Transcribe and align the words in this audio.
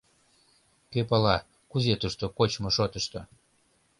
Кӧ 0.91 1.01
пала, 1.09 1.37
кузе 1.71 1.93
тушто 2.01 2.25
кочмо 2.37 2.69
шотышто. 2.75 3.19